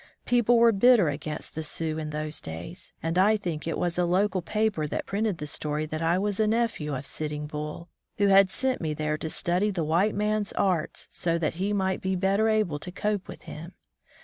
People 0.25 0.57
were 0.57 0.71
bitter 0.71 1.09
against 1.09 1.53
the 1.53 1.61
Sioux 1.61 1.99
in 1.99 2.09
those 2.09 2.41
days, 2.41 2.91
and 3.03 3.19
I 3.19 3.37
think 3.37 3.67
it 3.67 3.77
was 3.77 3.99
a 3.99 4.03
local 4.05 4.41
paper 4.41 4.87
that 4.87 5.05
printed 5.05 5.37
the 5.37 5.45
story 5.45 5.85
that 5.85 6.01
I 6.01 6.17
was 6.17 6.39
a 6.39 6.47
nephew 6.47 6.95
of 6.95 7.05
Sitting 7.05 7.45
Bull, 7.45 7.87
who 8.17 8.25
had 8.25 8.49
sent 8.49 8.81
me 8.81 8.95
there 8.95 9.19
to 9.19 9.29
study 9.29 9.69
the 9.69 9.83
white 9.83 10.15
man's 10.15 10.53
arts 10.53 11.07
so 11.11 11.37
that 11.37 11.53
he 11.61 11.71
might 11.71 12.01
be 12.01 12.15
better 12.15 12.49
able 12.49 12.79
to 12.79 12.91
cope 12.91 13.27
with 13.27 13.43
him. 13.43 13.73